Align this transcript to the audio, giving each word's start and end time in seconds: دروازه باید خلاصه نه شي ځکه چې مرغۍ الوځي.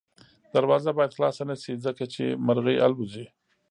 دروازه 0.53 0.91
باید 0.97 1.15
خلاصه 1.17 1.43
نه 1.49 1.55
شي 1.63 1.73
ځکه 1.85 2.03
چې 2.13 2.23
مرغۍ 2.45 2.77
الوځي. 2.85 3.25